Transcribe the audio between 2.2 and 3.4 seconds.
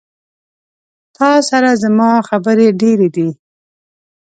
خبري ډيري دي